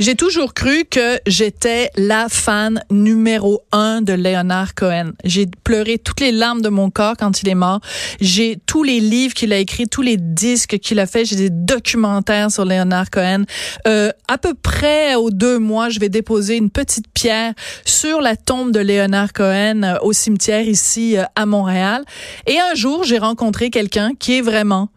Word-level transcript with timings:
J'ai 0.00 0.14
toujours 0.14 0.54
cru 0.54 0.84
que 0.84 1.18
j'étais 1.26 1.90
la 1.96 2.28
fan 2.28 2.80
numéro 2.90 3.62
un 3.72 4.00
de 4.00 4.12
Leonard 4.12 4.74
Cohen. 4.76 5.10
J'ai 5.24 5.46
pleuré 5.64 5.98
toutes 5.98 6.20
les 6.20 6.30
larmes 6.30 6.62
de 6.62 6.68
mon 6.68 6.88
corps 6.88 7.16
quand 7.18 7.42
il 7.42 7.48
est 7.48 7.56
mort. 7.56 7.80
J'ai 8.20 8.58
tous 8.66 8.84
les 8.84 9.00
livres 9.00 9.34
qu'il 9.34 9.52
a 9.52 9.58
écrits, 9.58 9.88
tous 9.88 10.02
les 10.02 10.16
disques 10.16 10.78
qu'il 10.78 11.00
a 11.00 11.06
fait. 11.06 11.24
J'ai 11.24 11.36
des 11.36 11.50
documentaires 11.50 12.50
sur 12.50 12.64
Leonard 12.64 13.10
Cohen. 13.10 13.44
Euh, 13.88 14.12
à 14.28 14.38
peu 14.38 14.54
près 14.54 15.16
aux 15.16 15.30
deux 15.30 15.58
mois, 15.58 15.88
je 15.88 15.98
vais 15.98 16.08
déposer 16.08 16.56
une 16.56 16.70
petite 16.70 17.06
pierre 17.12 17.54
sur 17.84 18.20
la 18.20 18.36
tombe 18.36 18.70
de 18.70 18.80
Leonard 18.80 19.32
Cohen 19.32 19.82
euh, 19.82 19.98
au 20.02 20.12
cimetière 20.12 20.62
ici 20.62 21.16
euh, 21.16 21.24
à 21.34 21.44
Montréal. 21.44 22.04
Et 22.46 22.58
un 22.60 22.74
jour, 22.76 23.02
j'ai 23.02 23.18
rencontré 23.18 23.70
quelqu'un 23.70 24.12
qui 24.16 24.38
est 24.38 24.42
vraiment 24.42 24.90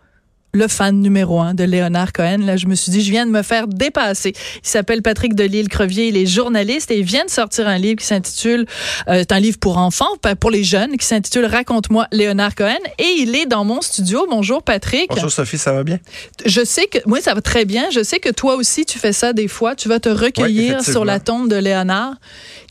le 0.53 0.67
fan 0.67 0.99
numéro 0.99 1.39
un 1.39 1.53
de 1.53 1.63
Léonard 1.63 2.13
Cohen. 2.13 2.39
Là, 2.39 2.57
je 2.57 2.67
me 2.67 2.75
suis 2.75 2.91
dit, 2.91 3.01
je 3.01 3.11
viens 3.11 3.25
de 3.25 3.31
me 3.31 3.41
faire 3.41 3.67
dépasser. 3.67 4.33
Il 4.63 4.67
s'appelle 4.67 5.01
Patrick 5.01 5.35
Delisle-Crevier. 5.35 6.07
Il 6.07 6.17
est 6.17 6.25
journaliste 6.25 6.91
et 6.91 6.99
il 6.99 7.05
vient 7.05 7.25
de 7.25 7.29
sortir 7.29 7.67
un 7.67 7.77
livre 7.77 7.97
qui 7.97 8.05
s'intitule, 8.05 8.65
euh, 9.07 9.19
c'est 9.19 9.31
un 9.31 9.39
livre 9.39 9.57
pour 9.59 9.77
enfants, 9.77 10.09
pas 10.21 10.35
pour 10.35 10.51
les 10.51 10.63
jeunes, 10.63 10.97
qui 10.97 11.05
s'intitule 11.05 11.45
Raconte-moi 11.45 12.07
Léonard 12.11 12.55
Cohen. 12.55 12.79
Et 12.99 13.15
il 13.19 13.35
est 13.35 13.45
dans 13.45 13.63
mon 13.63 13.81
studio. 13.81 14.25
Bonjour, 14.29 14.63
Patrick. 14.63 15.09
Bonjour, 15.09 15.31
Sophie, 15.31 15.57
ça 15.57 15.73
va 15.73 15.83
bien? 15.83 15.99
Je 16.45 16.63
sais 16.63 16.87
que, 16.87 16.99
moi, 17.05 17.21
ça 17.21 17.33
va 17.33 17.41
très 17.41 17.65
bien. 17.65 17.89
Je 17.91 18.03
sais 18.03 18.19
que 18.19 18.29
toi 18.29 18.55
aussi, 18.55 18.85
tu 18.85 18.99
fais 18.99 19.13
ça 19.13 19.33
des 19.33 19.47
fois. 19.47 19.75
Tu 19.75 19.87
vas 19.87 19.99
te 19.99 20.09
recueillir 20.09 20.77
Oui, 20.79 20.91
sur 20.91 21.05
la 21.05 21.19
tombe 21.19 21.49
de 21.49 21.55
Léonard. 21.55 22.15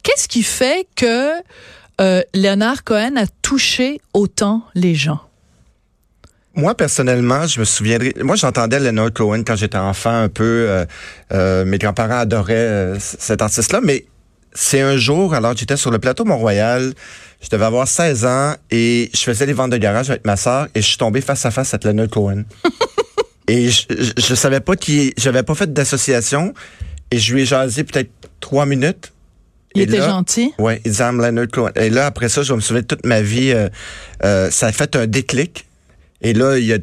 Qu'est-ce 0.03 0.29
qui 0.29 0.43
fait 0.43 0.87
que 0.97 1.33
euh, 2.01 2.23
Léonard 2.35 2.85
Cohen 2.85 3.17
a 3.17 3.27
touché 3.43 4.01
autant 4.15 4.63
les 4.75 4.95
gens? 4.95 5.21
Moi, 6.55 6.75
personnellement, 6.75 7.47
je 7.47 7.61
me 7.61 7.65
souviendrai. 7.65 8.13
Moi, 8.23 8.37
j'entendais 8.37 8.81
Leonard 8.81 9.13
Cohen 9.13 9.43
quand 9.47 9.57
j'étais 9.57 9.79
enfant 9.79 10.11
un 10.25 10.29
peu. 10.29 10.67
Euh, 10.69 10.85
euh, 11.33 11.65
mes 11.65 11.79
grands-parents 11.79 12.19
adoraient 12.19 12.55
euh, 12.55 12.97
cet 12.99 13.41
artiste-là, 13.41 13.81
mais 13.83 14.05
c'est 14.53 14.81
un 14.81 14.97
jour, 14.97 15.33
alors 15.35 15.57
j'étais 15.57 15.77
sur 15.77 15.93
le 15.93 16.01
plateau 16.01 16.25
Mont-Royal, 16.25 16.93
je 17.41 17.49
devais 17.51 17.65
avoir 17.65 17.87
16 17.87 18.25
ans 18.27 18.55
et 18.73 19.09
je 19.15 19.21
faisais 19.21 19.47
les 19.47 19.53
ventes 19.53 19.71
de 19.71 19.77
garage 19.77 20.11
avec 20.11 20.27
ma 20.27 20.37
sœur 20.37 20.67
et 20.75 20.83
je 20.83 20.87
suis 20.89 20.97
tombé 20.99 21.21
face 21.21 21.47
à 21.47 21.53
face 21.53 21.73
avec 21.73 21.85
Leonard 21.85 22.09
Cohen. 22.09 22.43
et 23.49 23.71
je, 23.71 23.83
je, 23.89 24.11
je 24.19 24.35
savais 24.35 24.59
pas 24.61 24.75
qui. 24.75 25.15
J'avais 25.17 25.45
pas 25.45 25.55
fait 25.55 25.73
d'association 25.73 26.53
et 27.13 27.19
je 27.19 27.33
lui 27.33 27.43
ai 27.43 27.47
jasé 27.47 27.85
peut-être 27.85 28.11
trois 28.41 28.67
minutes. 28.67 29.13
Il 29.77 29.83
Et 29.83 29.85
était 29.85 29.99
là- 29.99 30.09
gentil. 30.09 30.53
Oui, 30.59 30.75
il 30.85 30.91
disait 30.91 31.05
I'm 31.05 31.21
Leonard 31.23 31.47
Cohen. 31.53 31.71
Et 31.77 31.91
là, 31.91 32.07
après 32.07 32.29
ça, 32.29 32.43
je 32.43 32.53
vais 32.53 32.57
me 32.57 32.61
souvenir 32.61 32.83
de 32.83 32.89
toute 32.89 33.07
ma 33.07 33.23
vie. 33.23 33.53
euh, 33.53 33.69
euh, 34.25 34.51
ça 34.51 34.67
a 34.67 34.73
fait 34.73 34.97
un 34.97 35.07
déclic. 35.07 35.65
Et 36.23 36.33
là, 36.33 36.59
il 36.59 36.73
a, 36.73 36.79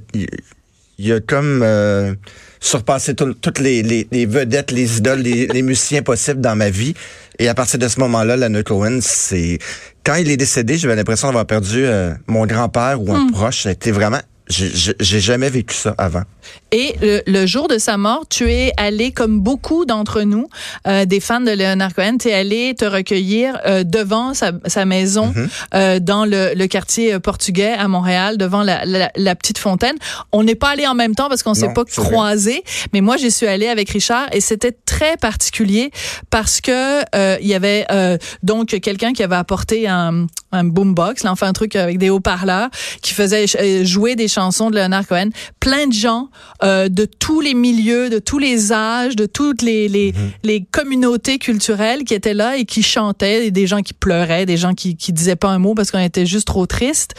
il, 0.97 1.11
a 1.13 1.19
comme 1.19 1.61
euh, 1.63 2.13
surpassé 2.59 3.13
tout- 3.15 3.33
toutes 3.35 3.59
les, 3.59 3.83
les, 3.83 4.07
les 4.11 4.25
vedettes, 4.25 4.71
les 4.71 4.97
idoles, 4.97 5.19
les, 5.19 5.47
les 5.47 5.61
musiciens 5.61 6.01
possibles 6.01 6.41
dans 6.41 6.55
ma 6.55 6.69
vie. 6.69 6.93
Et 7.39 7.47
à 7.47 7.53
partir 7.53 7.77
de 7.79 7.87
ce 7.87 7.99
moment-là, 7.99 8.35
Leonard 8.35 8.63
Cohen, 8.63 8.99
c'est... 9.01 9.59
Quand 10.03 10.15
il 10.15 10.31
est 10.31 10.37
décédé, 10.37 10.77
j'avais 10.77 10.95
l'impression 10.95 11.27
d'avoir 11.27 11.45
perdu 11.45 11.85
euh, 11.85 12.13
mon 12.27 12.45
grand-père 12.47 13.01
ou 13.01 13.13
un 13.13 13.27
proche. 13.31 13.63
C'était 13.63 13.91
vraiment... 13.91 14.21
j'ai- 14.49 15.19
jamais 15.19 15.49
vécu 15.49 15.75
ça 15.75 15.93
avant. 15.97 16.23
Et 16.71 16.95
le, 17.01 17.21
le 17.27 17.45
jour 17.45 17.67
de 17.67 17.77
sa 17.77 17.97
mort, 17.97 18.25
tu 18.29 18.49
es 18.51 18.71
allé, 18.77 19.11
comme 19.11 19.39
beaucoup 19.41 19.85
d'entre 19.85 20.21
nous, 20.21 20.47
euh, 20.87 21.05
des 21.05 21.19
fans 21.19 21.41
de 21.41 21.51
Leonard 21.51 21.93
Cohen, 21.93 22.17
tu 22.19 22.29
es 22.29 22.33
allé 22.33 22.73
te 22.75 22.85
recueillir 22.85 23.59
euh, 23.65 23.83
devant 23.83 24.33
sa, 24.33 24.51
sa 24.65 24.85
maison 24.85 25.33
euh, 25.73 25.99
dans 25.99 26.25
le, 26.25 26.53
le 26.55 26.67
quartier 26.67 27.13
euh, 27.13 27.19
portugais 27.19 27.73
à 27.73 27.87
Montréal, 27.87 28.37
devant 28.37 28.63
la, 28.63 28.85
la, 28.85 29.11
la 29.15 29.35
petite 29.35 29.57
fontaine. 29.57 29.95
On 30.31 30.43
n'est 30.43 30.55
pas 30.55 30.69
allé 30.69 30.87
en 30.87 30.95
même 30.95 31.15
temps 31.15 31.27
parce 31.29 31.43
qu'on 31.43 31.53
s'est 31.53 31.73
pas 31.73 31.83
vrai. 31.83 32.03
croisés, 32.09 32.63
mais 32.93 33.01
moi 33.01 33.17
j'y 33.17 33.31
suis 33.31 33.47
allée 33.47 33.67
avec 33.67 33.89
Richard 33.89 34.27
et 34.31 34.39
c'était 34.41 34.75
très 34.85 35.17
particulier 35.17 35.91
parce 36.29 36.61
que 36.61 37.01
euh, 37.15 37.37
il 37.41 37.47
y 37.47 37.53
avait 37.55 37.85
euh, 37.91 38.17
donc 38.43 38.67
quelqu'un 38.81 39.11
qui 39.13 39.23
avait 39.23 39.35
apporté 39.35 39.87
un, 39.87 40.27
un 40.57 40.63
boombox, 40.63 41.23
là, 41.23 41.31
enfin 41.31 41.47
un 41.47 41.53
truc 41.53 41.75
avec 41.75 41.97
des 41.97 42.09
haut-parleurs 42.09 42.69
qui 43.01 43.13
faisait 43.13 43.45
euh, 43.59 43.85
jouer 43.85 44.15
des 44.15 44.27
chansons 44.27 44.69
de 44.69 44.75
Leonard 44.75 45.07
Cohen. 45.07 45.29
Plein 45.59 45.87
de 45.87 45.93
gens 45.93 46.29
euh, 46.63 46.89
de 46.89 47.05
tous 47.05 47.41
les 47.41 47.53
milieux, 47.53 48.09
de 48.09 48.19
tous 48.19 48.39
les 48.39 48.71
âges, 48.71 49.15
de 49.15 49.25
toutes 49.25 49.61
les, 49.61 49.87
les, 49.87 50.13
les 50.43 50.63
communautés 50.63 51.37
culturelles 51.37 52.03
qui 52.03 52.13
étaient 52.13 52.33
là 52.33 52.57
et 52.57 52.65
qui 52.65 52.83
chantaient, 52.83 53.47
et 53.47 53.51
des 53.51 53.67
gens 53.67 53.81
qui 53.81 53.93
pleuraient, 53.93 54.45
des 54.45 54.57
gens 54.57 54.73
qui, 54.73 54.95
qui 54.95 55.13
disaient 55.13 55.35
pas 55.35 55.49
un 55.49 55.59
mot 55.59 55.75
parce 55.75 55.91
qu'on 55.91 55.99
était 55.99 56.25
juste 56.25 56.47
trop 56.47 56.65
tristes. 56.65 57.13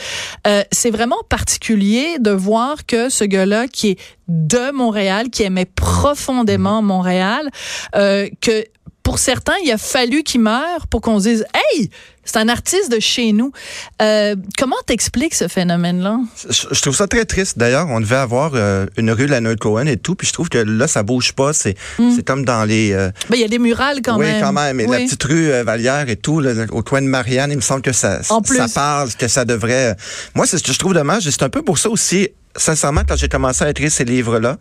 Euh, 0.46 0.62
c'est 0.72 0.90
vraiment 0.90 1.18
particulier 1.28 2.18
de 2.18 2.30
voir 2.30 2.86
que 2.86 3.08
ce 3.08 3.24
gars-là 3.24 3.68
qui 3.68 3.90
est 3.90 3.98
de 4.28 4.70
Montréal, 4.72 5.30
qui 5.30 5.42
aimait 5.42 5.64
profondément 5.64 6.82
Montréal, 6.82 7.48
euh, 7.94 8.28
que 8.40 8.64
pour 9.02 9.18
certains, 9.18 9.54
il 9.64 9.70
a 9.70 9.78
fallu 9.78 10.22
qu'il 10.22 10.42
meure 10.42 10.86
pour 10.88 11.00
qu'on 11.00 11.18
se 11.18 11.28
dise 11.28 11.46
Hey, 11.54 11.90
c'est 12.30 12.38
un 12.38 12.48
artiste 12.48 12.92
de 12.92 13.00
chez 13.00 13.32
nous. 13.32 13.52
Euh, 14.02 14.36
comment 14.58 14.76
t'expliques 14.86 15.34
ce 15.34 15.48
phénomène-là? 15.48 16.18
Je, 16.48 16.66
je 16.70 16.80
trouve 16.82 16.94
ça 16.94 17.06
très 17.06 17.24
triste. 17.24 17.58
D'ailleurs, 17.58 17.86
on 17.88 18.00
devait 18.00 18.16
avoir 18.16 18.52
euh, 18.54 18.86
une 18.96 19.10
rue 19.10 19.26
Leonard 19.26 19.56
Cohen 19.56 19.86
et 19.86 19.96
tout, 19.96 20.14
puis 20.14 20.26
je 20.26 20.32
trouve 20.32 20.48
que 20.48 20.58
là, 20.58 20.86
ça 20.86 21.02
bouge 21.02 21.32
pas. 21.32 21.52
C'est 21.52 21.74
c'est 22.14 22.24
comme 22.26 22.44
dans 22.44 22.64
les... 22.64 22.92
euh, 22.92 23.10
Ben, 23.30 23.36
il 23.36 23.40
y 23.40 23.44
a 23.44 23.48
des 23.48 23.58
murales 23.58 24.00
quand 24.04 24.18
oui, 24.18 24.26
même. 24.26 24.42
quand 24.42 24.52
même. 24.52 24.78
Et 24.80 24.84
la 24.84 24.90
Oui. 24.98 25.04
petite 25.06 25.22
rue 25.24 25.50
euh, 25.50 25.64
Vallière 25.64 26.08
et 26.08 26.16
tout, 26.16 26.40
là, 26.40 26.52
au 26.70 26.82
coin 26.82 27.00
de 27.02 27.06
Marianne, 27.06 27.50
il 27.50 27.56
me 27.56 27.62
semble 27.62 27.82
que 27.82 27.92
ça, 27.92 28.20
En 28.28 28.42
plus. 28.42 28.56
ça 28.58 28.68
parle, 28.68 29.10
que 29.14 29.28
ça 29.28 29.44
devrait. 29.44 29.96
Moi, 30.34 30.46
c'est 30.46 30.58
ce 30.58 30.62
que 30.62 30.72
je 30.72 30.78
trouve 30.78 30.94
dommage. 30.94 31.22
C'est 31.28 31.42
un 31.42 31.48
peu 31.48 31.62
pour 31.62 31.78
ça 31.78 31.88
aussi, 31.88 32.28
sincèrement, 32.56 33.02
quand 33.08 33.16
j'ai 33.16 33.28
commencé 33.28 33.64
à 33.64 33.70
écrire 33.70 33.90
ces 33.90 34.04
livres-là, 34.04 34.58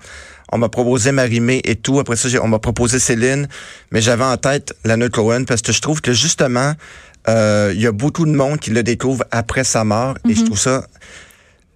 on 0.51 0.57
m'a 0.57 0.69
proposé 0.69 1.11
Marimé 1.11 1.61
et 1.65 1.75
tout. 1.75 1.99
Après 1.99 2.15
ça, 2.15 2.29
on 2.41 2.47
m'a 2.47 2.59
proposé 2.59 2.99
Céline, 2.99 3.47
mais 3.91 3.99
j'avais 4.01 4.23
en 4.23 4.37
tête 4.37 4.73
Leonard 4.85 5.09
Cohen 5.11 5.43
parce 5.45 5.61
que 5.61 5.73
je 5.73 5.81
trouve 5.81 5.99
que 5.99 6.13
justement, 6.13 6.73
il 7.27 7.81
y 7.81 7.87
a 7.87 7.91
beaucoup 7.91 8.25
de 8.25 8.31
monde 8.31 8.59
qui 8.59 8.71
le 8.71 8.83
découvre 8.83 9.23
après 9.31 9.63
sa 9.63 9.83
mort 9.83 10.15
et 10.29 10.33
je 10.33 10.45
trouve 10.45 10.59
ça 10.59 10.85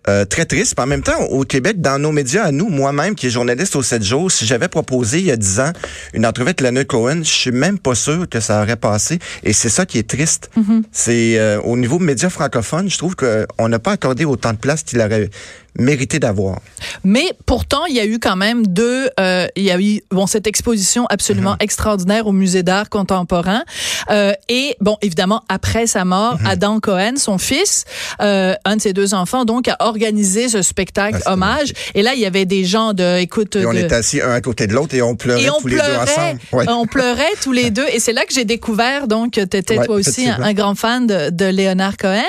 euh, 0.08 0.26
très 0.26 0.46
triste. 0.46 0.74
Puis 0.74 0.84
en 0.84 0.88
même 0.88 1.04
temps, 1.04 1.22
au 1.30 1.44
Québec, 1.44 1.80
dans 1.80 2.00
nos 2.00 2.12
médias 2.12 2.46
à 2.46 2.52
nous, 2.52 2.70
moi-même, 2.70 3.14
qui 3.14 3.28
est 3.28 3.30
journaliste 3.30 3.76
au 3.76 3.84
7 3.84 4.04
jours, 4.04 4.32
si 4.32 4.48
j'avais 4.48 4.68
proposé 4.68 5.20
il 5.20 5.26
y 5.26 5.32
a 5.32 5.36
10 5.36 5.60
ans 5.60 5.74
une 6.14 6.26
entrevue 6.26 6.48
avec 6.48 6.62
Leonard 6.62 6.88
Cohen, 6.88 7.20
je 7.20 7.30
suis 7.30 7.52
même 7.52 7.78
pas 7.78 7.94
sûr 7.94 8.28
que 8.28 8.40
ça 8.40 8.64
aurait 8.64 8.78
passé. 8.78 9.20
Et 9.44 9.54
c'est 9.54 9.70
ça 9.70 9.86
qui 9.86 10.00
est 10.00 10.10
triste. 10.10 10.50
C'est 10.92 11.38
euh, 11.38 11.62
au 11.62 11.78
niveau 11.78 12.00
médias 12.00 12.32
francophones, 12.32 12.90
je 12.90 12.98
trouve 12.98 13.16
qu'on 13.16 13.70
n'a 13.70 13.78
pas 13.78 13.92
accordé 13.92 14.26
autant 14.26 14.54
de 14.54 14.58
place 14.58 14.82
qu'il 14.82 15.00
aurait 15.02 15.30
mérité 15.78 16.20
d'avoir. 16.20 16.60
Mais 17.04 17.32
pourtant, 17.46 17.86
il 17.86 17.96
y 17.96 18.00
a 18.00 18.06
eu 18.06 18.20
quand 18.20 18.36
même 18.36 18.68
deux. 18.68 19.10
euh, 19.20 19.48
il 19.56 19.64
y 19.64 19.72
a 19.72 19.80
eu 19.80 20.02
bon 20.12 20.28
cette 20.28 20.48
exposition 20.48 21.06
absolument 21.10 21.56
extraordinaire 21.60 22.28
au 22.28 22.32
musée 22.32 22.64
d'art 22.64 22.90
contemporain. 22.90 23.64
Euh, 24.10 24.34
et 24.50 24.76
bon, 24.82 24.98
évidemment, 25.02 25.44
après 25.50 25.88
sa 25.88 26.06
mort, 26.06 26.38
Adam 26.46 26.80
Cohen, 26.80 27.14
son 27.18 27.38
fils, 27.38 27.86
euh, 28.22 28.54
un 28.66 28.76
de 28.76 28.82
ses 28.82 28.94
deux 28.94 29.14
enfants, 29.14 29.46
donc 29.46 29.68
a 29.68 29.78
organisé 29.80 30.50
ce 30.50 30.62
spectacle 30.62 31.20
Ah, 31.26 31.34
hommage. 31.34 31.74
Et 31.96 32.02
là, 32.02 32.14
il 32.16 32.20
y 32.20 32.26
avait 32.26 32.46
des 32.46 32.66
gens 32.66 32.94
de, 32.94 33.20
écoute, 33.20 33.56
Et 33.56 33.66
on 33.66 33.74
de- 33.74 33.80
était 33.80 33.96
assis 33.96 34.22
un 34.22 34.32
à 34.32 34.42
côté 34.42 34.68
de 34.68 34.74
l'autre 34.74 34.94
et 34.96 35.02
on 35.02 35.16
pleurait 35.16 35.44
et 35.44 35.50
on 35.50 35.60
tous 35.62 35.68
les 35.68 35.76
deux 35.78 35.82
pleurait, 35.84 35.98
ensemble. 36.00 36.40
Ouais. 36.54 36.66
on 36.70 36.86
pleurait 36.86 37.24
tous 37.42 37.52
les 37.52 37.70
deux. 37.72 37.88
Et 37.94 38.00
c'est 38.00 38.14
là 38.14 38.26
que 38.26 38.34
j'ai 38.34 38.46
découvert 38.46 39.08
donc 39.08 39.34
tu 39.34 39.40
étais 39.42 39.78
Ouais, 39.78 39.86
toi 39.86 39.96
aussi 39.96 40.28
un, 40.28 40.54
grand 40.54 40.76
fan 40.76 41.08
de, 41.08 41.30
de 41.30 41.46
Léonard 41.46 41.98
Cohen. 41.98 42.22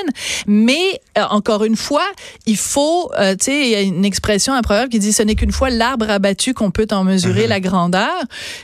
Mais 0.47 1.01
encore 1.31 1.65
une 1.65 1.77
fois, 1.77 2.05
il 2.47 2.57
faut, 2.57 3.11
euh, 3.33 3.37
tu 3.37 3.45
sais, 3.47 3.61
il 3.63 3.69
y 3.69 3.75
a 3.75 3.81
une 3.81 4.05
expression, 4.05 4.53
un 4.53 4.63
proverbe 4.63 4.89
qui 4.91 4.99
dit 4.99 5.13
ce 5.13 5.23
n'est 5.23 5.35
qu'une 5.35 5.53
fois 5.53 5.71
l'arbre 5.71 6.09
abattu 6.11 6.55
qu'on 6.55 6.71
peut 6.71 6.87
en 6.91 7.05
mesurer 7.05 7.47
la 7.47 7.61
grandeur. 7.61 8.13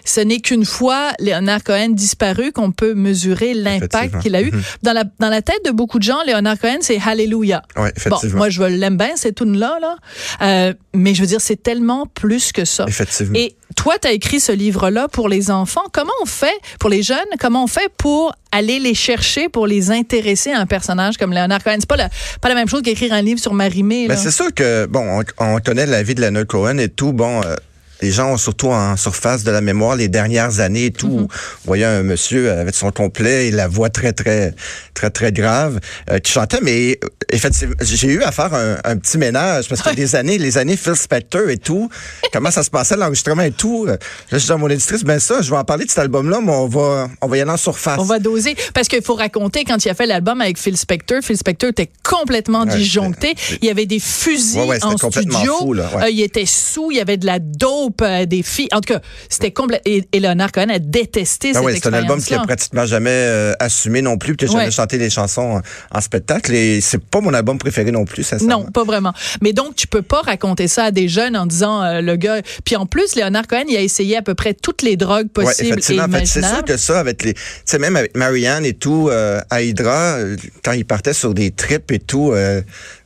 Ce 0.04 0.20
n'est 0.20 0.40
qu'une 0.40 0.64
fois 0.64 1.12
Léonard 1.18 1.64
Cohen 1.64 1.90
disparu 1.90 2.52
qu'on 2.52 2.72
peut 2.72 2.94
mesurer 2.94 3.54
l'impact 3.54 4.20
qu'il 4.20 4.34
a 4.36 4.42
eu. 4.42 4.50
Mhm. 4.52 4.62
Dans 4.82 4.92
la 4.92 5.04
dans 5.18 5.28
la 5.28 5.42
tête 5.42 5.64
de 5.64 5.70
beaucoup 5.70 5.98
de 5.98 6.04
gens, 6.04 6.22
Léonard 6.26 6.58
Cohen, 6.58 6.78
c'est 6.80 6.98
Hallelujah. 7.04 7.62
Ouais, 7.76 7.92
Bon, 8.08 8.18
moi 8.34 8.48
je 8.48 8.62
l'aime 8.62 8.96
bien 8.96 9.16
cette 9.16 9.36
tune 9.36 9.58
là 9.58 9.78
là, 9.80 9.96
Euh, 10.42 10.72
mais 10.94 11.14
je 11.14 11.20
veux 11.20 11.26
dire 11.26 11.40
c'est 11.40 11.62
tellement 11.62 12.06
plus 12.06 12.52
que 12.52 12.64
ça. 12.64 12.84
Effectivement. 12.88 13.38
Et 13.38 13.54
toi, 13.76 13.98
tu 14.00 14.08
as 14.08 14.12
écrit 14.12 14.40
ce 14.40 14.52
livre-là 14.52 15.08
pour 15.08 15.28
les 15.28 15.50
enfants. 15.50 15.82
Comment 15.92 16.12
on 16.22 16.26
fait, 16.26 16.58
pour 16.80 16.90
les 16.90 17.02
jeunes, 17.02 17.18
comment 17.38 17.64
on 17.64 17.66
fait 17.66 17.90
pour 17.96 18.32
aller 18.52 18.78
les 18.78 18.94
chercher, 18.94 19.48
pour 19.48 19.66
les 19.66 19.90
intéresser 19.90 20.52
à 20.52 20.60
un 20.60 20.66
personnage 20.66 21.16
comme 21.16 21.32
Leonard 21.32 21.62
Cohen? 21.62 21.76
C'est 21.80 21.88
pas 21.88 21.96
la, 21.96 22.08
pas 22.40 22.48
la 22.48 22.54
même 22.54 22.68
chose 22.68 22.82
qu'écrire 22.82 23.12
un 23.12 23.22
livre 23.22 23.40
sur 23.40 23.54
Marimé. 23.54 24.08
Ben, 24.08 24.16
c'est 24.16 24.30
sûr 24.30 24.52
que, 24.54 24.86
bon, 24.86 25.22
on, 25.38 25.44
on 25.44 25.58
connaît 25.60 25.86
la 25.86 26.02
vie 26.02 26.14
de 26.14 26.20
Leonard 26.20 26.46
Cohen 26.46 26.78
et 26.78 26.88
tout. 26.88 27.12
Bon, 27.12 27.42
euh, 27.42 27.56
les 28.00 28.10
gens 28.12 28.32
ont 28.32 28.36
surtout 28.36 28.68
en 28.68 28.96
surface 28.96 29.44
de 29.44 29.50
la 29.50 29.60
mémoire 29.60 29.96
les 29.96 30.08
dernières 30.08 30.60
années 30.60 30.86
et 30.86 30.90
tout. 30.90 31.08
Vous 31.08 31.28
voyez 31.66 31.84
un 31.84 32.02
monsieur 32.02 32.50
avec 32.52 32.74
son 32.74 32.90
complet 32.90 33.48
et 33.48 33.50
la 33.50 33.68
voix 33.68 33.90
très, 33.90 34.12
très, 34.12 34.54
très, 34.94 35.10
très 35.10 35.32
grave 35.32 35.80
euh, 36.10 36.18
qui 36.18 36.32
chantait. 36.32 36.60
Mais 36.62 36.98
effectivement, 37.30 37.74
j'ai 37.80 38.08
eu 38.08 38.22
à 38.22 38.32
faire 38.32 38.52
un, 38.54 38.76
un 38.84 38.96
petit 38.96 39.18
ménage 39.18 39.68
parce 39.68 39.82
que 39.82 39.94
des 39.94 40.14
années, 40.16 40.38
les 40.38 40.58
années 40.58 40.76
Phil 40.76 40.94
Spector 40.96 41.48
et 41.48 41.56
tout, 41.58 41.88
comment 42.32 42.50
ça 42.50 42.62
se 42.62 42.70
passait, 42.70 42.96
l'enregistrement 42.96 43.42
et 43.42 43.50
tout. 43.52 43.86
Là, 43.86 43.96
je 44.30 44.36
dis 44.38 44.52
à 44.52 44.56
mon 44.56 44.68
éditrice, 44.68 45.02
ben 45.04 45.18
ça, 45.18 45.42
je 45.42 45.50
vais 45.50 45.56
en 45.56 45.64
parler 45.64 45.84
de 45.84 45.90
cet 45.90 45.98
album-là, 46.00 46.38
mais 46.42 46.52
on 46.52 46.68
va, 46.68 47.08
on 47.20 47.26
va 47.26 47.36
y 47.36 47.40
aller 47.40 47.50
en 47.50 47.56
surface. 47.56 47.98
On 47.98 48.04
va 48.04 48.18
doser. 48.18 48.56
Parce 48.74 48.88
qu'il 48.88 49.02
faut 49.02 49.14
raconter, 49.14 49.64
quand 49.64 49.84
il 49.84 49.88
a 49.88 49.94
fait 49.94 50.06
l'album 50.06 50.40
avec 50.40 50.58
Phil 50.58 50.76
Spector, 50.76 51.22
Phil 51.22 51.36
Spector 51.36 51.70
était 51.70 51.90
complètement 52.02 52.64
disjoncté. 52.66 53.34
Il 53.60 53.66
y 53.66 53.70
avait 53.70 53.86
des 53.86 53.98
fusils 54.00 54.58
Ouais, 54.58 54.78
en 54.84 54.96
studio. 54.96 55.54
fou, 55.58 55.72
là, 55.72 55.88
ouais. 55.96 56.02
Euh, 56.04 56.10
il 56.10 56.20
était 56.20 56.44
sous, 56.46 56.90
il 56.90 56.96
y 56.98 57.00
avait 57.00 57.16
de 57.16 57.26
la 57.26 57.38
dope, 57.38 57.87
euh, 58.02 58.26
des 58.26 58.42
filles. 58.42 58.68
En 58.72 58.80
tout 58.80 58.94
cas, 58.94 59.00
c'était 59.28 59.50
complet. 59.50 59.80
Et, 59.84 60.04
et 60.12 60.20
Leonard 60.20 60.52
Cohen 60.52 60.68
a 60.70 60.78
détesté 60.78 61.50
Ah 61.50 61.54
cette 61.58 61.64
ouais, 61.64 61.74
c'est 61.82 61.88
un 61.88 61.92
album 61.92 62.22
qui 62.22 62.34
a 62.34 62.40
pratiquement 62.40 62.86
jamais 62.86 63.10
euh, 63.10 63.52
assumé 63.60 64.02
non 64.02 64.18
plus, 64.18 64.34
puis 64.36 64.46
a 64.46 64.50
jamais 64.50 64.64
Ouais. 64.66 64.70
chanté 64.70 64.98
les 64.98 65.10
chansons 65.10 65.60
en, 65.92 65.98
en 65.98 66.00
spectacle. 66.00 66.52
Et 66.54 66.80
c'est 66.80 67.02
pas 67.02 67.20
mon 67.20 67.32
album 67.34 67.58
préféré 67.58 67.90
non 67.90 68.04
plus, 68.04 68.22
ça. 68.24 68.36
Non, 68.38 68.64
pas 68.66 68.84
vraiment. 68.84 69.12
Mais 69.40 69.52
donc, 69.52 69.74
tu 69.76 69.86
peux 69.86 70.02
pas 70.02 70.20
raconter 70.22 70.68
ça 70.68 70.84
à 70.84 70.90
des 70.90 71.08
jeunes 71.08 71.36
en 71.36 71.46
disant 71.46 71.82
euh, 71.82 72.00
le 72.00 72.16
gars. 72.16 72.40
Puis 72.64 72.76
en 72.76 72.86
plus, 72.86 73.14
Leonard 73.16 73.46
Cohen, 73.46 73.64
il 73.68 73.76
a 73.76 73.80
essayé 73.82 74.16
à 74.16 74.22
peu 74.22 74.34
près 74.34 74.54
toutes 74.54 74.82
les 74.82 74.96
drogues 74.96 75.28
Ouais, 75.36 75.44
possibles 75.44 75.68
et 75.68 75.70
effectivement. 75.72 76.04
En 76.04 76.10
fait, 76.10 76.26
c'est 76.26 76.44
sûr 76.44 76.64
que 76.64 76.76
ça, 76.76 76.98
avec 77.00 77.22
les, 77.24 77.34
tu 77.34 77.40
sais, 77.64 77.78
même 77.78 77.96
avec 77.96 78.16
Marianne 78.16 78.64
et 78.64 78.74
tout, 78.74 79.08
euh, 79.10 79.40
à 79.50 79.62
Hydra, 79.62 80.18
quand 80.64 80.72
il 80.72 80.84
partait 80.84 81.12
sur 81.12 81.34
des 81.34 81.50
trips 81.50 81.90
et 81.92 81.98
tout, 81.98 82.32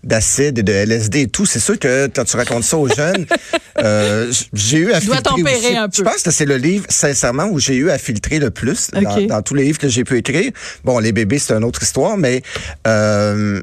d'acide 0.04 0.58
et 0.58 0.62
de 0.62 0.72
LSD 0.72 1.20
et 1.20 1.28
tout, 1.28 1.46
c'est 1.46 1.60
sûr 1.60 1.78
que 1.78 2.08
quand 2.14 2.24
tu 2.24 2.36
racontes 2.36 2.64
ça 2.64 2.76
aux 2.76 2.88
jeunes, 2.88 3.26
euh, 3.78 4.32
j'ai 4.52 4.78
eu 4.78 4.92
à 4.92 5.00
Tu 5.00 5.06
filtrer 5.06 5.42
aussi. 5.54 5.76
un 5.76 5.88
peu. 5.88 5.94
Je 5.96 6.02
pense 6.02 6.22
que 6.22 6.30
c'est 6.30 6.44
le 6.44 6.56
livre, 6.56 6.86
sincèrement, 6.88 7.46
où 7.46 7.58
j'ai 7.58 7.76
eu 7.76 7.90
à 7.90 7.98
filtrer 7.98 8.38
le 8.38 8.50
plus 8.50 8.90
dans, 8.90 9.26
dans 9.26 9.42
tous 9.42 9.54
les 9.54 9.64
livres 9.64 9.78
que 9.78 9.88
j'ai 9.88 10.04
pu 10.04 10.18
écrire. 10.18 10.50
Bon, 10.84 10.98
les 10.98 11.12
bébés, 11.12 11.38
c'est 11.38 11.54
une 11.54 11.64
autre 11.64 11.82
histoire, 11.82 12.16
mais 12.16 12.42
euh, 12.86 13.60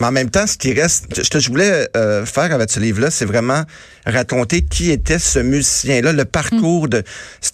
mais 0.00 0.06
en 0.06 0.12
même 0.12 0.30
temps, 0.30 0.46
ce 0.46 0.56
qui 0.56 0.72
reste, 0.72 1.22
ce 1.22 1.28
que 1.28 1.38
je 1.38 1.50
voulais 1.50 1.88
euh, 1.96 2.24
faire 2.24 2.52
avec 2.52 2.70
ce 2.70 2.80
livre-là, 2.80 3.10
c'est 3.10 3.24
vraiment 3.24 3.64
raconter 4.06 4.62
qui 4.62 4.90
était 4.90 5.18
ce 5.18 5.38
musicien-là, 5.38 6.12
le 6.12 6.24
parcours 6.24 6.88
de 6.88 7.02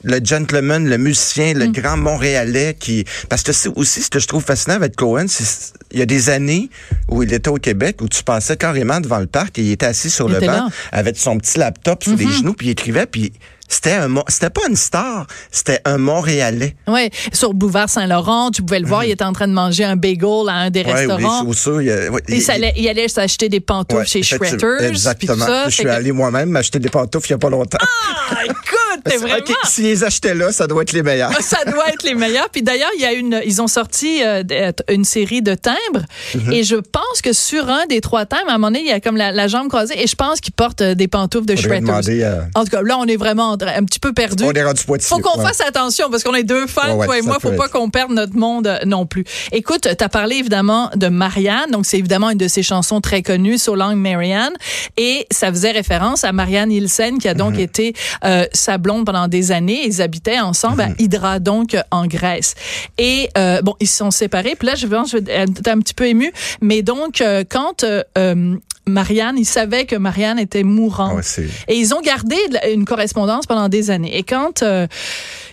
le 0.04 0.20
gentleman, 0.22 0.88
le 0.88 0.96
musicien, 0.96 1.54
le 1.54 1.66
grand 1.66 1.96
Montréalais 1.96 2.76
qui, 2.78 3.04
parce 3.28 3.42
que 3.42 3.52
c'est 3.52 3.70
aussi 3.74 4.02
ce 4.02 4.10
que 4.10 4.20
je 4.20 4.28
trouve 4.28 4.44
fascinant 4.44 4.76
avec 4.76 4.94
Cohen, 4.96 5.26
c'est 5.28 5.74
il 5.92 5.98
y 5.98 6.02
a 6.02 6.06
des 6.06 6.30
années 6.30 6.68
où 7.08 7.22
il 7.22 7.32
était 7.32 7.48
au 7.48 7.56
Québec 7.56 8.02
où 8.02 8.08
tu 8.08 8.22
passais 8.22 8.56
carrément 8.56 9.00
devant 9.00 9.18
le 9.18 9.26
parc 9.26 9.58
et 9.58 9.62
il 9.62 9.72
était 9.72 9.86
assis 9.86 10.10
sur 10.10 10.28
Il 10.28 10.34
le 10.34 10.40
banc 10.40 10.46
là. 10.46 10.68
Avec 10.92 11.16
son 11.16 11.38
petit 11.38 11.58
laptop 11.58 12.04
sous 12.04 12.16
les 12.16 12.30
genoux 12.30 12.54
puis 12.54 12.68
il 12.68 12.70
écrivait 12.70 13.06
puis 13.06 13.32
c'était 13.68 13.92
un 13.92 14.08
c'était 14.28 14.50
pas 14.50 14.62
une 14.68 14.76
star, 14.76 15.26
c'était 15.50 15.80
un 15.84 15.98
Montréalais. 15.98 16.76
Ouais, 16.86 17.10
sur 17.32 17.54
Boulevard 17.54 17.88
Saint-Laurent, 17.88 18.50
tu 18.50 18.62
pouvais 18.62 18.80
le 18.80 18.86
voir, 18.86 19.04
il 19.04 19.10
était 19.10 19.24
en 19.24 19.32
train 19.32 19.48
de 19.48 19.52
manger 19.52 19.84
un 19.84 19.96
bagel 19.96 20.48
à 20.48 20.54
un 20.54 20.70
des 20.70 20.82
ou 20.84 20.90
restaurants. 20.92 21.44
chaussures, 21.44 21.82
il, 21.82 21.86
y 21.88 21.90
a- 21.90 22.10
ouais, 22.10 22.20
Il, 22.28 22.88
allait 22.88 23.08
s'acheter 23.08 23.48
des 23.48 23.60
pantoufles 23.60 24.00
Ouais, 24.02 24.06
chez. 24.06 24.22
Shredders. 24.22 24.82
Exactement. 24.82 25.44
ça. 25.46 25.64
je 25.68 25.74
suis 25.74 25.84
que- 25.84 25.88
allé 25.88 26.12
moi-même 26.12 26.48
m'acheter 26.50 26.78
des 26.78 26.88
pantoufles 26.88 27.28
il 27.28 27.30
y 27.32 27.34
a 27.34 27.38
pas 27.38 27.50
longtemps. 27.50 27.78
Ah, 27.80 28.44
écoute, 28.44 29.04
t'es 29.04 29.16
vraiment... 29.18 29.36
OK, 29.38 29.52
s'ils 29.64 29.84
les 29.84 30.04
achetaient 30.04 30.34
là, 30.34 30.52
ça 30.52 30.66
doit 30.66 30.82
être 30.82 30.92
les 30.92 31.02
meilleurs. 31.02 31.32
Ça 31.40 31.58
doit 31.64 31.88
être 31.88 32.02
les 32.02 32.14
meilleurs. 32.14 32.48
Puis 32.50 32.62
d'ailleurs, 32.62 32.90
il 32.96 33.00
y 33.02 33.04
a 33.04 33.12
une, 33.12 33.40
ils 33.44 33.62
ont 33.62 33.68
sorti 33.68 34.22
euh, 34.24 34.42
une 34.90 35.04
série 35.04 35.42
de 35.42 35.54
timbres. 35.54 36.04
Mhm. 36.34 36.52
Et 36.52 36.64
je 36.64 36.76
pense 36.76 37.22
que 37.22 37.32
sur 37.32 37.68
un 37.68 37.86
des 37.86 38.00
trois 38.00 38.26
timbres, 38.26 38.48
à 38.48 38.54
un 38.54 38.58
moment 38.58 38.68
donné, 38.68 38.80
il 38.80 38.86
y 38.88 38.92
a 38.92 39.00
comme 39.00 39.16
la, 39.16 39.32
la 39.32 39.48
jambe 39.48 39.68
croisée. 39.68 40.02
Et 40.02 40.06
je 40.06 40.14
pense 40.16 40.40
qu'ils 40.40 40.54
portent 40.54 40.80
euh, 40.82 40.94
des 40.94 41.08
pantoufles 41.08 41.46
de 41.46 41.54
Shredders. 41.56 41.80
demander, 41.82 42.22
euh, 42.22 42.40
En 42.54 42.64
tout 42.64 42.70
cas, 42.70 42.82
là, 42.82 42.98
on 42.98 43.04
est 43.06 43.16
vraiment 43.16 43.55
un 43.64 43.84
petit 43.84 43.98
peu 43.98 44.12
perdu. 44.12 44.44
On 44.44 44.52
est 44.52 44.62
rendu 44.64 44.82
poitiers. 44.84 45.08
Faut 45.08 45.18
qu'on 45.18 45.38
Ouais. 45.40 45.46
fasse 45.46 45.60
attention 45.60 46.10
parce 46.10 46.22
qu'on 46.22 46.34
est 46.34 46.42
deux 46.44 46.66
fans, 46.66 46.88
Ouais, 46.88 46.94
ouais, 46.94 47.06
toi 47.06 47.18
et 47.18 47.22
moi. 47.22 47.38
Faut 47.40 47.50
pas 47.52 47.64
être. 47.66 47.72
qu'on 47.72 47.90
perde 47.90 48.12
notre 48.12 48.36
monde 48.36 48.66
euh, 48.66 48.78
non 48.86 49.06
plus. 49.06 49.24
Écoute, 49.52 49.88
t'as 49.96 50.08
parlé 50.08 50.36
évidemment 50.36 50.90
de 50.94 51.08
Marianne, 51.08 51.70
donc 51.72 51.86
c'est 51.86 51.98
évidemment 51.98 52.30
une 52.30 52.38
de 52.38 52.48
ses 52.48 52.62
chansons 52.62 53.00
très 53.00 53.22
connues, 53.22 53.58
So 53.58 53.74
Long 53.74 53.94
Marianne, 53.96 54.52
et 54.96 55.26
ça 55.30 55.50
faisait 55.50 55.70
référence 55.72 56.24
à 56.24 56.32
Marianne 56.32 56.68
Nielsen 56.70 57.18
qui 57.18 57.28
a 57.28 57.34
donc 57.34 57.54
Mhm. 57.54 57.60
été 57.60 57.94
euh, 58.24 58.46
sa 58.52 58.78
blonde 58.78 59.04
pendant 59.06 59.28
des 59.28 59.52
années. 59.52 59.82
Ils 59.86 60.02
habitaient 60.02 60.40
ensemble 60.40 60.82
Mhm. 60.82 60.90
à 60.98 61.02
Hydra, 61.02 61.38
donc 61.38 61.76
en 61.90 62.06
Grèce. 62.06 62.54
Et 62.98 63.28
euh, 63.38 63.60
bon, 63.62 63.74
ils 63.80 63.88
se 63.88 63.96
sont 63.96 64.10
séparés. 64.10 64.54
Puis 64.58 64.66
là, 64.68 64.74
je 64.74 64.86
pense, 64.86 65.14
être 65.14 65.68
un 65.68 65.78
petit 65.80 65.94
peu 65.94 66.06
émue, 66.06 66.32
mais 66.60 66.82
donc 66.82 67.20
euh, 67.20 67.44
quand 67.48 67.84
euh, 67.84 68.02
euh, 68.18 68.56
Marianne, 68.88 69.36
il 69.36 69.44
savait 69.44 69.84
que 69.84 69.96
Marianne 69.96 70.38
était 70.38 70.62
mourante. 70.62 71.10
Ah 71.12 71.16
ouais, 71.40 71.48
Et 71.68 71.76
ils 71.76 71.92
ont 71.94 72.00
gardé 72.00 72.36
une 72.72 72.84
correspondance 72.84 73.46
pendant 73.46 73.68
des 73.68 73.90
années. 73.90 74.16
Et 74.16 74.22
quand 74.22 74.62
euh, 74.62 74.86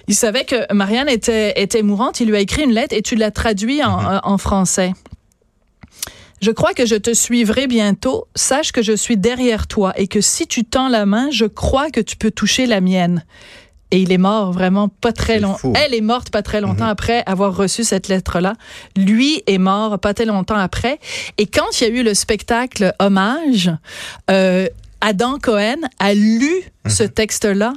il 0.07 0.13
savait 0.13 0.45
que 0.45 0.71
Marianne 0.71 1.09
était, 1.09 1.59
était 1.61 1.81
mourante, 1.81 2.19
il 2.19 2.27
lui 2.27 2.35
a 2.35 2.39
écrit 2.39 2.63
une 2.63 2.73
lettre 2.73 2.95
et 2.95 3.01
tu 3.01 3.15
l'as 3.15 3.31
traduit 3.31 3.83
en, 3.83 3.97
Mm-hmm. 3.97 4.15
euh, 4.15 4.19
en 4.23 4.37
français. 4.37 4.93
Je 6.41 6.51
crois 6.51 6.73
que 6.73 6.85
je 6.85 6.95
te 6.95 7.13
suivrai 7.13 7.67
bientôt. 7.67 8.27
Sache 8.35 8.71
que 8.71 8.81
je 8.81 8.93
suis 8.93 9.15
derrière 9.17 9.65
toi 9.65 9.93
et 9.95 10.07
que 10.07 10.19
si 10.19 10.45
tu 10.45 10.65
tends 10.65 10.89
la 10.89 11.05
main, 11.05 11.29
je 11.31 11.45
crois 11.45 11.89
que 11.89 12.01
tu 12.01 12.17
peux 12.17 12.31
toucher 12.31 12.65
la 12.65 12.81
mienne. 12.81 13.23
Et 13.93 14.01
il 14.01 14.11
est 14.11 14.17
mort 14.17 14.51
vraiment 14.51 14.89
pas 14.89 15.13
très 15.13 15.39
longtemps. 15.39 15.71
Elle 15.75 15.93
est 15.93 16.01
morte 16.01 16.31
pas 16.31 16.41
très 16.41 16.61
longtemps 16.61 16.87
après 16.87 17.21
avoir 17.27 17.55
reçu 17.55 17.83
cette 17.83 18.07
lettre-là. 18.07 18.55
Lui 18.97 19.43
est 19.45 19.59
mort 19.59 19.99
pas 19.99 20.15
très 20.15 20.25
longtemps 20.25 20.57
après. 20.57 20.99
Et 21.37 21.45
quand 21.45 21.79
il 21.79 21.87
y 21.87 21.91
a 21.91 21.93
eu 21.99 22.03
le 22.03 22.15
spectacle 22.15 22.93
Hommage, 22.99 23.71
euh, 24.31 24.67
Adam 24.99 25.37
Cohen 25.39 25.77
a 25.99 26.13
lu 26.15 26.63
Mm-hmm. 26.85 26.97
ce 26.97 27.03
texte-là 27.03 27.73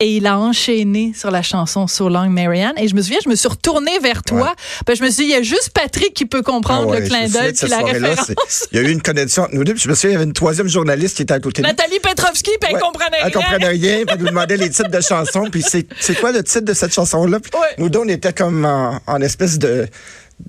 et 0.00 0.16
il 0.16 0.26
a 0.26 0.38
enchaîné 0.38 1.12
sur 1.16 1.30
la 1.30 1.42
chanson 1.42 1.86
So 1.86 2.08
Long 2.08 2.28
Marianne. 2.28 2.72
Et 2.78 2.88
je 2.88 2.94
me 2.94 3.00
souviens, 3.02 3.18
je 3.24 3.28
me 3.28 3.36
suis 3.36 3.48
retournée 3.48 3.98
vers 4.02 4.22
toi. 4.22 4.40
Ouais. 4.42 4.48
Ben, 4.86 4.94
je 4.96 5.02
me 5.02 5.08
suis 5.10 5.24
dit, 5.24 5.30
il 5.30 5.34
y 5.34 5.38
a 5.38 5.42
juste 5.42 5.70
Patrick 5.72 6.12
qui 6.14 6.26
peut 6.26 6.42
comprendre 6.42 6.88
Ah 6.88 6.90
ouais, 6.92 7.00
le 7.00 7.06
clin 7.06 7.28
d'œil 7.28 7.54
cette 7.54 7.70
la 7.70 7.78
référence. 7.78 8.32
Il 8.72 8.80
y 8.80 8.84
a 8.84 8.88
eu 8.88 8.90
une 8.92 9.02
connexion 9.02 9.44
entre 9.44 9.54
nous 9.54 9.64
deux. 9.64 9.74
puis 9.74 9.82
Je 9.82 9.88
me 9.88 9.94
souviens, 9.94 10.10
il 10.10 10.12
y 10.14 10.16
avait 10.16 10.24
une 10.24 10.32
troisième 10.32 10.68
journaliste 10.68 11.16
qui 11.16 11.22
était 11.22 11.34
à 11.34 11.40
côté 11.40 11.62
de 11.62 11.66
nous. 11.66 11.72
Nathalie 11.72 12.00
Petrovski, 12.00 12.50
puis 12.60 12.68
elle 12.70 12.74
Ouais, 12.74 12.80
comprenait 12.80 13.16
Elle 13.20 13.24
rien. 13.24 13.30
comprenait 13.32 13.68
rien, 13.68 13.96
puis 14.04 14.14
elle 14.14 14.18
nous 14.20 14.26
demandait 14.28 14.56
les 14.56 14.70
titres 14.70 14.90
de 14.90 15.00
chansons. 15.00 15.48
Puis 15.50 15.62
c'est 15.62 16.14
quoi 16.20 16.32
le 16.32 16.42
titre 16.42 16.64
de 16.64 16.74
cette 16.74 16.92
chanson-là? 16.92 17.38
Nous 17.78 17.88
deux, 17.88 18.00
on 18.00 18.08
était 18.08 18.32
comme 18.32 18.64
en, 18.64 19.00
en 19.06 19.20
espèce 19.20 19.58
de, 19.58 19.86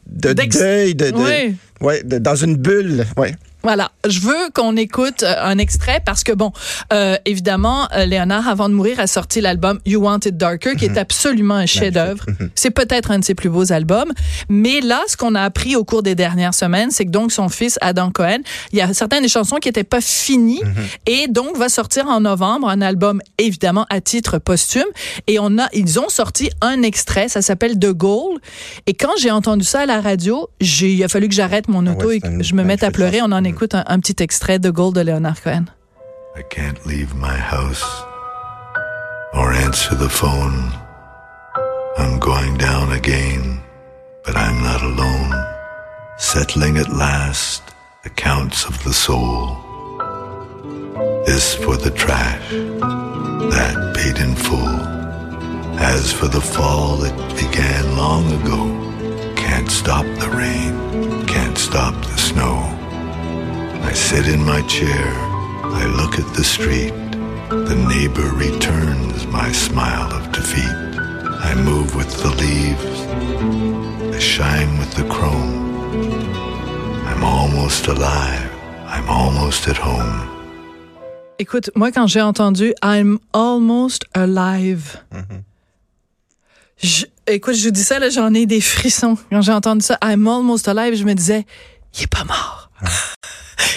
de 0.07 0.33
deuil, 0.33 0.95
de, 0.95 1.11
de- 1.11 2.17
dans 2.17 2.35
une 2.35 2.55
bulle. 2.55 3.05
Ouais. 3.15 3.35
Voilà, 3.65 3.89
je 4.07 4.19
veux 4.19 4.51
qu'on 4.53 4.75
écoute 4.75 5.23
euh, 5.23 5.33
un 5.41 5.57
extrait 5.57 5.99
parce 6.05 6.23
que 6.23 6.31
bon, 6.31 6.51
euh, 6.93 7.15
évidemment, 7.25 7.87
euh, 7.95 8.05
Léonard 8.05 8.47
avant 8.47 8.69
de 8.69 8.75
mourir 8.75 8.99
a 8.99 9.07
sorti 9.07 9.41
l'album 9.41 9.79
You 9.87 10.01
Want 10.01 10.19
It 10.25 10.37
Darker 10.37 10.75
qui 10.75 10.85
est 10.85 10.99
absolument 10.99 11.55
un 11.55 11.65
chef-d'œuvre. 11.65 12.27
C'est 12.53 12.69
peut-être 12.69 13.09
un 13.09 13.17
de 13.17 13.23
ses 13.23 13.33
plus 13.33 13.49
beaux 13.49 13.71
albums, 13.71 14.13
mais 14.49 14.81
là, 14.81 15.01
ce 15.07 15.17
qu'on 15.17 15.33
a 15.33 15.41
appris 15.41 15.75
au 15.75 15.83
cours 15.83 16.03
des 16.03 16.13
dernières 16.13 16.53
semaines, 16.53 16.91
c'est 16.91 17.05
que 17.05 17.09
donc 17.09 17.31
son 17.31 17.49
fils 17.49 17.79
Adam 17.81 18.11
Cohen, 18.11 18.41
il 18.71 18.77
y 18.77 18.81
a 18.81 18.93
certaines 18.93 19.23
des 19.23 19.29
chansons 19.29 19.55
qui 19.55 19.67
étaient 19.67 19.83
pas 19.83 19.99
finies 19.99 20.61
et 21.07 21.27
donc 21.27 21.57
va 21.57 21.67
sortir 21.67 22.05
en 22.05 22.21
novembre 22.21 22.69
un 22.69 22.81
album 22.81 23.19
évidemment 23.39 23.87
à 23.89 23.99
titre 23.99 24.37
posthume. 24.37 24.83
Et 25.25 25.39
on 25.39 25.57
a 25.57 25.69
ils 25.73 25.99
ont 25.99 26.09
sorti 26.09 26.51
un 26.61 26.83
extrait, 26.83 27.29
ça 27.29 27.41
s'appelle 27.41 27.79
De 27.79 27.91
Gaulle 27.91 28.37
et 28.85 28.93
quand 28.93 29.13
j'ai 29.19 29.31
entendu 29.31 29.65
ça 29.65 29.79
à 29.79 29.85
la 29.87 30.01
radio, 30.01 30.49
j'ai 30.61 30.91
il 30.91 31.03
a 31.03 31.07
fallu 31.07 31.27
que 31.27 31.33
j'arrête 31.33 31.67
mon 31.67 31.87
Ah 31.87 31.93
auto 31.93 32.09
ouais, 32.09 32.17
et 32.17 32.19
que 32.19 32.43
je 32.43 32.53
me 32.53 32.63
mette 32.63 32.83
à 32.83 32.91
pleurer. 32.91 33.21
On 33.23 33.31
en 33.31 33.43
chanson. 33.43 33.54
Écoute 33.55 33.73
un, 33.73 33.85
un 33.87 33.99
petit 34.01 34.21
extrait 34.21 34.59
de 34.59 34.69
Gold 34.69 34.95
de 34.95 35.01
Leonard 35.01 35.41
Cohen. 35.41 35.65
I 36.35 36.43
can't 36.49 36.85
leave 36.85 37.15
my 37.15 37.37
house 37.37 37.85
or 39.33 39.53
answer 39.53 39.95
the 39.95 40.09
phone. 40.09 40.73
I'm 41.97 42.19
going 42.19 42.57
down 42.57 42.91
again, 42.91 43.61
but 44.25 44.35
I'm 44.35 44.61
not 44.61 44.81
alone. 44.81 45.33
Settling 46.17 46.77
at 46.77 46.89
last 46.89 47.63
accounts 48.03 48.65
of 48.65 48.83
the 48.83 48.91
soul. 48.91 49.55
This 51.25 51.55
for 51.55 51.77
the 51.77 51.91
trash, 51.91 52.49
that 53.53 53.93
paid 53.95 54.17
in 54.19 54.35
full. 54.35 54.75
As 55.79 56.11
for 56.11 56.27
the 56.27 56.41
fall 56.41 56.97
that 56.97 57.15
began 57.37 57.95
long 57.95 58.25
ago, 58.41 58.63
can't 59.37 59.71
stop 59.71 60.05
the 60.19 60.29
rain, 60.35 61.25
can't 61.25 61.57
stop 61.57 61.95
the 62.03 62.17
snow. 62.17 62.84
I 63.89 63.93
sit 63.93 64.27
in 64.27 64.43
my 64.43 64.61
chair, 64.67 65.05
I 65.81 65.85
look 65.99 66.19
at 66.19 66.27
the 66.35 66.43
street. 66.43 66.93
The 67.49 67.75
neighbor 67.87 68.27
returns 68.35 69.25
my 69.27 69.51
smile 69.51 70.11
of 70.13 70.31
defeat. 70.31 70.75
I 71.49 71.53
move 71.55 71.95
with 71.95 72.09
the 72.23 72.29
leaves, 72.43 72.99
I 74.15 74.19
shine 74.19 74.77
with 74.79 74.91
the 74.95 75.03
chrome. 75.13 75.63
I'm 77.07 77.23
almost 77.23 77.87
alive, 77.87 78.49
I'm 78.87 79.07
almost 79.09 79.67
at 79.67 79.77
home. 79.77 80.21
Écoute, 81.37 81.69
moi, 81.75 81.91
quand 81.91 82.07
j'ai 82.07 82.21
entendu 82.21 82.73
I'm 82.81 83.19
almost 83.33 84.05
alive, 84.13 84.97
je- 86.81 87.05
écoute, 87.27 87.55
je 87.55 87.65
vous 87.65 87.71
dis 87.71 87.83
ça, 87.83 87.99
là, 87.99 88.09
j'en 88.09 88.33
ai 88.33 88.45
des 88.45 88.61
frissons. 88.61 89.17
Quand 89.29 89.41
j'ai 89.41 89.51
entendu 89.51 89.85
ça, 89.85 89.97
I'm 90.03 90.27
almost 90.27 90.67
alive, 90.67 90.95
je 90.95 91.03
me 91.03 91.13
disais, 91.13 91.45
il 91.97 92.03
est 92.03 92.07
pas 92.07 92.23
mort. 92.23 92.69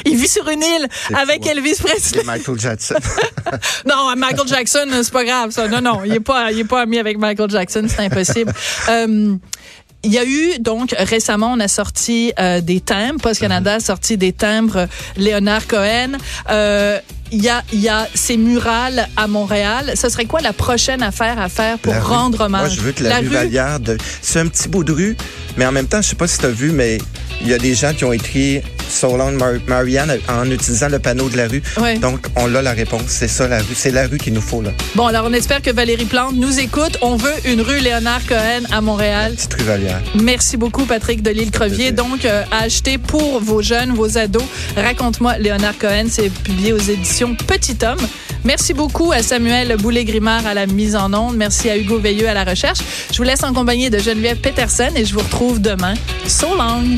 Il 0.05 0.17
vit 0.17 0.29
sur 0.29 0.49
une 0.49 0.63
île 0.63 0.89
avec 1.15 1.43
fou, 1.43 1.49
hein. 1.49 1.53
Elvis 1.57 1.77
Presley. 1.83 2.23
Et 2.23 2.25
Michael 2.25 2.59
Jackson. 2.59 2.95
Non, 3.87 4.15
Michael 4.17 4.47
Jackson, 4.47 4.87
c'est 5.03 5.13
pas 5.13 5.25
grave, 5.25 5.51
ça. 5.51 5.69
Non, 5.69 5.81
non, 5.81 6.05
il 6.05 6.13
est 6.13 6.21
pas, 6.21 6.53
il 6.53 6.61
est 6.61 6.65
pas 6.65 6.83
ami 6.83 6.99
avec 6.99 7.19
Michael 7.19 7.51
Jackson, 7.51 7.87
c'est 7.89 8.01
impossible. 8.05 8.53
Euh, 8.89 9.37
il 10.05 10.13
y 10.13 10.19
a 10.19 10.25
eu, 10.25 10.59
donc, 10.61 10.95
récemment, 10.97 11.53
on 11.53 11.61
a 11.61 11.67
sorti 11.67 12.33
euh, 12.39 12.61
des 12.61 12.81
timbres. 12.81 13.21
Post 13.21 13.41
Canada 13.41 13.75
a 13.75 13.81
sorti 13.81 14.17
des 14.17 14.33
timbres 14.33 14.77
euh, 14.77 14.87
Léonard 15.17 15.67
Cohen. 15.67 16.13
Euh, 16.51 17.01
il 17.33 17.43
y 17.43 17.49
a, 17.49 17.63
il 17.73 17.81
y 17.81 17.89
a 17.89 18.09
ces 18.15 18.37
murales 18.37 19.09
à 19.17 19.27
Montréal. 19.27 19.93
Ce 19.97 20.09
serait 20.09 20.25
quoi 20.25 20.41
la 20.41 20.53
prochaine 20.53 21.03
affaire 21.03 21.41
à 21.41 21.49
faire 21.49 21.79
pour 21.79 21.93
La 21.93 22.01
rue. 22.01 22.15
rendre 22.15 22.43
hommage? 22.43 22.61
Moi, 22.61 22.69
je 22.77 22.81
veux 22.81 22.93
que 22.93 23.03
la, 23.03 23.19
rue 23.19 23.27
Vallière, 23.27 23.81
de... 23.81 23.99
c'est 24.23 24.39
un 24.39 24.47
petit 24.47 24.69
bout 24.69 24.85
de 24.85 24.93
rue, 24.93 25.17
mais 25.57 25.67
en 25.67 25.73
même 25.73 25.89
temps, 25.89 26.01
je 26.01 26.09
sais 26.09 26.17
pas 26.17 26.29
si 26.29 26.39
tu 26.39 26.47
as 26.47 26.51
vu, 26.51 26.71
mais 26.71 26.99
il 27.43 27.49
y 27.49 27.53
a 27.53 27.59
des 27.59 27.75
gens 27.75 27.93
qui 27.93 28.05
ont 28.05 28.13
écrit 28.13 28.63
So 28.89 29.17
long 29.17 29.33
Mar- 29.33 29.61
Marianne 29.67 30.19
en 30.29 30.51
utilisant 30.51 30.89
le 30.89 30.99
panneau 30.99 31.29
de 31.29 31.37
la 31.37 31.47
rue. 31.49 31.63
Ouais. 31.81 31.99
Donc, 31.99 32.27
on 32.37 32.55
a 32.55 32.63
la 32.63 32.73
réponse. 32.73 33.03
C'est 33.09 33.29
ça, 33.29 33.47
la 33.49 33.59
rue. 33.59 33.75
C'est 33.75 33.91
la 33.91 34.07
rue 34.07 34.19
qu'il 34.19 34.33
nous 34.33 34.41
faut, 34.41 34.63
là. 34.63 34.71
Bon, 34.95 35.07
alors 35.07 35.27
on 35.27 35.33
espère 35.33 35.61
que 35.63 35.71
Valérie 35.71 36.07
Plante 36.07 36.35
nous 36.35 36.59
écoute. 36.59 36.97
On 37.03 37.17
veut 37.17 37.35
une 37.45 37.61
rue 37.61 37.79
Léonard 37.81 38.27
Cohen 38.27 38.63
à 38.73 38.81
Montréal. 38.81 39.33
Petite 39.35 39.55
rue. 39.55 39.65
Merci 40.23 40.57
beaucoup, 40.57 40.85
Patrick 40.85 41.23
de 41.23 41.31
l'île 41.31 41.51
Crevier. 41.51 41.93
Donc, 41.93 42.25
euh, 42.25 42.43
à 42.51 42.63
acheter 42.65 42.97
pour 42.99 43.41
vos 43.41 43.61
jeunes, 43.63 43.93
vos 43.93 44.17
ados. 44.19 44.43
Raconte-moi, 44.77 45.39
Léonard 45.39 45.77
Cohen, 45.79 46.07
c'est 46.11 46.31
publié 46.31 46.73
aux 46.73 46.79
éditions 46.79 47.35
Petit 47.47 47.77
Homme. 47.85 47.99
Merci 48.45 48.73
beaucoup 48.73 49.13
à 49.13 49.23
Samuel 49.23 49.77
Boulet-Grimard 49.77 50.47
à 50.47 50.55
la 50.55 50.67
mise 50.67 50.97
en 50.97 51.13
onde. 51.13 51.37
Merci 51.37 51.69
à 51.69 51.77
Hugo 51.77 51.99
Veilleux 51.99 52.29
à 52.29 52.35
la 52.35 52.45
recherche. 52.45 52.79
Je 53.13 53.17
vous 53.19 53.25
laisse 53.25 53.43
en 53.43 53.53
compagnie 53.53 53.91
de 53.91 53.99
Geneviève 53.99 54.39
Peterson 54.39 54.89
et 54.95 55.05
je 55.05 55.13
vous 55.13 55.21
retrouve 55.21 55.61
demain. 55.61 55.95
So 56.27 56.55
long! 56.57 56.97